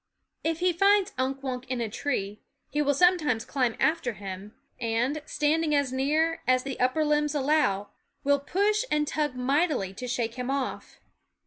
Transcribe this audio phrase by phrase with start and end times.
[0.43, 0.63] rr,~.*', r., TT,,,.,.
[0.65, 4.55] i/nkWunk 11 he rind Unk Wunk in a tree, he will sometimes climb after him
[4.79, 7.89] and, standing as near as the upper limbs allow,
[8.23, 10.99] will push and tug mightily to shake him off.